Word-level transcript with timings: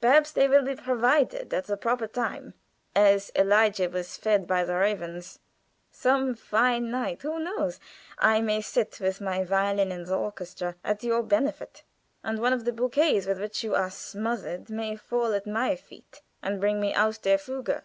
"Perhaps 0.00 0.32
they 0.32 0.48
will 0.48 0.64
be 0.64 0.74
provided 0.74 1.54
at 1.54 1.66
the 1.66 1.76
proper 1.76 2.08
time, 2.08 2.54
as 2.96 3.30
Elijah 3.36 3.88
was 3.88 4.16
fed 4.16 4.44
by 4.44 4.64
the 4.64 4.74
ravens. 4.74 5.38
Some 5.92 6.34
fine 6.34 6.90
night 6.90 7.22
who 7.22 7.38
knows 7.38 7.78
I 8.18 8.40
may 8.40 8.60
sit 8.60 8.98
with 8.98 9.20
my 9.20 9.44
violin 9.44 9.92
in 9.92 10.02
the 10.02 10.16
orchestra 10.18 10.74
at 10.82 11.04
your 11.04 11.22
benefit, 11.22 11.84
and 12.24 12.40
one 12.40 12.52
of 12.52 12.64
the 12.64 12.72
bouquets 12.72 13.26
with 13.28 13.38
which 13.40 13.62
you 13.62 13.76
are 13.76 13.88
smothered 13.92 14.68
may 14.68 14.96
fall 14.96 15.32
at 15.32 15.46
my 15.46 15.76
feet 15.76 16.22
and 16.42 16.60
bring 16.60 16.80
me 16.80 16.92
aus 16.92 17.16
der 17.18 17.38
fuge. 17.38 17.82